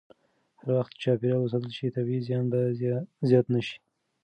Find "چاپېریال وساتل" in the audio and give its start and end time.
1.03-1.71